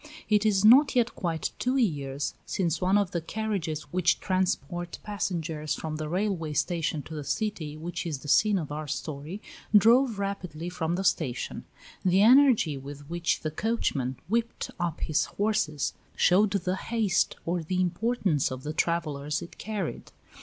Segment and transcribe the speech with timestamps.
[0.29, 5.75] It is not yet quite two years since one of the carriages which transport passengers
[5.75, 9.43] from the railway station to the city which is the scene of our story,
[9.77, 11.65] drove rapidly from the station;
[12.03, 17.79] the energy with which the coachman whipped up his horses showed the haste or the
[17.79, 20.11] importance of the travellers it carried.